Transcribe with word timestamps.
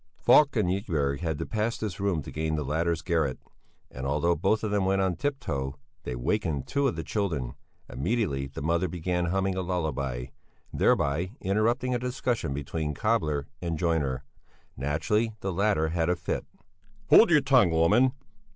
Falk 0.17 0.55
and 0.55 0.67
Ygberg 0.67 1.19
had 1.19 1.37
to 1.37 1.45
pass 1.45 1.77
this 1.77 1.99
room 1.99 2.23
to 2.23 2.31
gain 2.31 2.55
the 2.55 2.65
latter's 2.65 3.03
garret, 3.03 3.37
and 3.91 4.03
although 4.03 4.35
both 4.35 4.63
of 4.63 4.71
them 4.71 4.83
went 4.83 4.99
on 4.99 5.15
tiptoe, 5.15 5.75
they 6.05 6.15
wakened 6.15 6.65
two 6.65 6.87
of 6.87 6.95
the 6.95 7.03
children; 7.03 7.53
immediately 7.87 8.47
the 8.47 8.63
mother 8.63 8.87
began 8.87 9.25
humming 9.25 9.53
a 9.53 9.61
lullaby, 9.61 10.25
thereby 10.73 11.33
interrupting 11.39 11.93
a 11.93 11.99
discussion 11.99 12.51
between 12.51 12.95
cobbler 12.95 13.45
and 13.61 13.77
joiner; 13.77 14.23
naturally 14.75 15.33
the 15.41 15.53
latter 15.53 15.83
nearly 15.89 15.93
had 15.95 16.09
a 16.09 16.15
fit. 16.15 16.47
"Hold 17.11 17.29
your 17.29 17.41
tongue, 17.41 17.69
woman!" 17.69 18.13